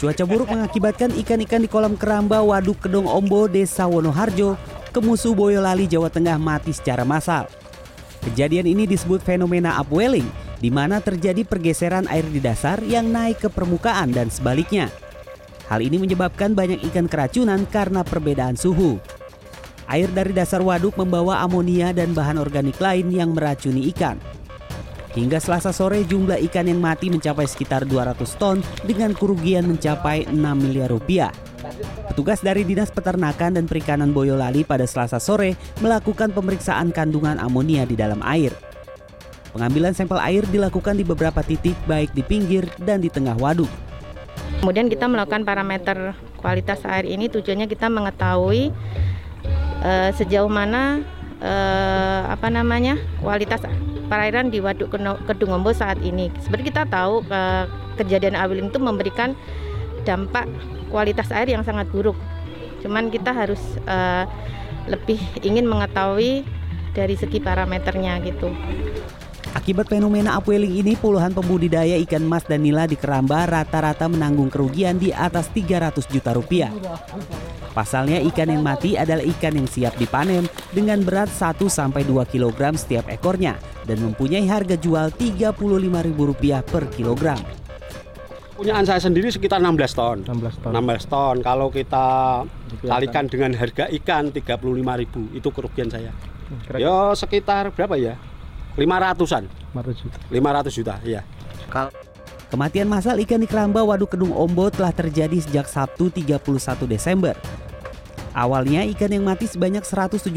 Cuaca 0.00 0.24
buruk 0.24 0.48
mengakibatkan 0.48 1.12
ikan-ikan 1.12 1.60
di 1.60 1.68
kolam 1.68 1.92
keramba 1.92 2.40
Waduk 2.40 2.88
Kedong 2.88 3.04
Ombo, 3.04 3.44
Desa 3.52 3.84
Wonoharjo, 3.84 4.56
Kemusu 4.96 5.36
Boyolali, 5.36 5.84
Jawa 5.84 6.08
Tengah 6.08 6.40
mati 6.40 6.72
secara 6.72 7.04
massal. 7.04 7.44
Kejadian 8.24 8.64
ini 8.64 8.88
disebut 8.88 9.20
fenomena 9.20 9.76
upwelling, 9.76 10.24
di 10.56 10.72
mana 10.72 11.04
terjadi 11.04 11.44
pergeseran 11.44 12.08
air 12.08 12.24
di 12.24 12.40
dasar 12.40 12.80
yang 12.80 13.12
naik 13.12 13.44
ke 13.44 13.48
permukaan 13.52 14.08
dan 14.08 14.32
sebaliknya. 14.32 14.88
Hal 15.68 15.84
ini 15.84 16.00
menyebabkan 16.00 16.56
banyak 16.56 16.80
ikan 16.88 17.04
keracunan 17.04 17.68
karena 17.68 18.00
perbedaan 18.00 18.56
suhu. 18.56 18.96
Air 19.84 20.08
dari 20.16 20.32
dasar 20.32 20.64
waduk 20.64 20.96
membawa 20.96 21.44
amonia 21.44 21.92
dan 21.92 22.16
bahan 22.16 22.40
organik 22.40 22.80
lain 22.80 23.12
yang 23.12 23.36
meracuni 23.36 23.92
ikan. 23.92 24.16
Hingga 25.10 25.42
selasa 25.42 25.74
sore 25.74 26.06
jumlah 26.06 26.38
ikan 26.46 26.70
yang 26.70 26.78
mati 26.78 27.10
mencapai 27.10 27.42
sekitar 27.42 27.82
200 27.82 28.14
ton 28.38 28.62
dengan 28.86 29.10
kerugian 29.10 29.66
mencapai 29.66 30.30
6 30.30 30.38
miliar 30.54 30.86
rupiah. 30.86 31.34
Petugas 32.06 32.38
dari 32.38 32.62
Dinas 32.62 32.94
Peternakan 32.94 33.58
dan 33.58 33.66
Perikanan 33.66 34.14
Boyolali 34.14 34.62
pada 34.62 34.86
selasa 34.86 35.18
sore 35.18 35.58
melakukan 35.82 36.30
pemeriksaan 36.30 36.94
kandungan 36.94 37.42
amonia 37.42 37.82
di 37.82 37.98
dalam 37.98 38.22
air. 38.22 38.54
Pengambilan 39.50 39.98
sampel 39.98 40.22
air 40.22 40.46
dilakukan 40.46 40.94
di 40.94 41.02
beberapa 41.02 41.42
titik 41.42 41.74
baik 41.90 42.14
di 42.14 42.22
pinggir 42.22 42.70
dan 42.78 43.02
di 43.02 43.10
tengah 43.10 43.34
waduk. 43.34 43.70
Kemudian 44.62 44.86
kita 44.86 45.10
melakukan 45.10 45.42
parameter 45.42 46.14
kualitas 46.38 46.86
air 46.86 47.02
ini 47.02 47.26
tujuannya 47.26 47.66
kita 47.66 47.90
mengetahui 47.90 48.70
uh, 49.82 50.10
sejauh 50.14 50.46
mana 50.46 51.02
uh, 51.42 52.30
apa 52.30 52.46
namanya 52.46 52.94
kualitas 53.18 53.64
perairan 54.10 54.50
di 54.50 54.58
Waduk 54.58 54.90
Kedungombo 55.30 55.70
saat 55.70 56.02
ini. 56.02 56.34
Seperti 56.42 56.74
kita 56.74 56.90
tahu 56.90 57.22
uh, 57.30 57.70
kejadian 57.94 58.34
awil 58.34 58.66
itu 58.66 58.82
memberikan 58.82 59.38
dampak 60.02 60.50
kualitas 60.90 61.30
air 61.30 61.46
yang 61.46 61.62
sangat 61.62 61.86
buruk. 61.94 62.18
Cuman 62.82 63.14
kita 63.14 63.30
harus 63.30 63.62
uh, 63.86 64.26
lebih 64.90 65.22
ingin 65.46 65.70
mengetahui 65.70 66.42
dari 66.90 67.14
segi 67.14 67.38
parameternya 67.38 68.18
gitu. 68.26 68.50
Akibat 69.50 69.90
fenomena 69.90 70.38
upwelling 70.38 70.78
ini, 70.78 70.94
puluhan 70.94 71.34
pembudidaya 71.34 71.98
ikan 72.06 72.22
mas 72.22 72.46
dan 72.46 72.62
nila 72.62 72.86
di 72.86 72.94
Keramba 72.94 73.50
rata-rata 73.50 74.06
menanggung 74.06 74.46
kerugian 74.46 74.94
di 74.94 75.10
atas 75.10 75.50
300 75.50 76.06
juta 76.06 76.30
rupiah. 76.34 76.70
Pasalnya 77.70 78.18
ikan 78.26 78.50
yang 78.50 78.66
mati 78.66 78.98
adalah 78.98 79.22
ikan 79.22 79.54
yang 79.54 79.70
siap 79.70 79.94
dipanen 79.94 80.50
dengan 80.74 81.06
berat 81.06 81.30
1-2 81.30 81.70
kg 82.26 82.60
setiap 82.74 83.06
ekornya 83.06 83.54
dan 83.86 84.02
mempunyai 84.02 84.42
harga 84.50 84.74
jual 84.74 85.14
Rp35.000 85.14 86.66
per 86.66 86.84
kilogram. 86.90 87.38
Punyaan 88.58 88.84
saya 88.84 89.00
sendiri 89.00 89.32
sekitar 89.32 89.62
16 89.62 89.96
ton. 89.96 90.18
16 90.26 90.60
ton. 90.66 90.72
16 90.76 91.08
ton. 91.08 91.36
Kalau 91.40 91.72
kita 91.72 92.06
kalikan 92.84 93.24
dengan 93.30 93.56
harga 93.56 93.88
ikan 93.88 94.34
35.000 94.34 95.38
itu 95.38 95.48
kerugian 95.48 95.88
saya. 95.88 96.12
Ya 96.76 97.14
sekitar 97.16 97.70
berapa 97.72 97.96
ya? 97.96 98.18
500-an. 98.76 99.46
500 99.72 100.02
juta. 100.02 100.18
500 100.28 100.76
juta, 100.76 100.94
iya. 101.06 101.22
Kematian 102.50 102.90
massal 102.90 103.14
ikan 103.22 103.38
di 103.38 103.46
Keramba 103.46 103.86
Waduk 103.86 104.18
Kedung 104.18 104.34
Ombo 104.34 104.74
telah 104.74 104.90
terjadi 104.90 105.38
sejak 105.38 105.70
Sabtu 105.70 106.10
31 106.10 106.42
Desember. 106.90 107.38
Awalnya 108.34 108.82
ikan 108.90 109.14
yang 109.14 109.22
mati 109.22 109.46
sebanyak 109.46 109.86
175 109.86 110.34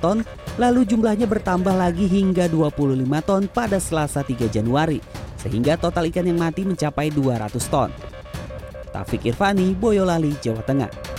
ton, 0.00 0.24
lalu 0.56 0.88
jumlahnya 0.88 1.28
bertambah 1.28 1.76
lagi 1.76 2.08
hingga 2.08 2.48
25 2.48 3.04
ton 3.20 3.44
pada 3.44 3.76
Selasa 3.76 4.24
3 4.24 4.48
Januari, 4.48 5.04
sehingga 5.36 5.76
total 5.76 6.08
ikan 6.08 6.32
yang 6.32 6.40
mati 6.40 6.64
mencapai 6.64 7.12
200 7.12 7.52
ton. 7.68 7.92
Taufik 8.88 9.28
Irvani, 9.28 9.76
Boyolali, 9.76 10.32
Jawa 10.40 10.64
Tengah. 10.64 11.09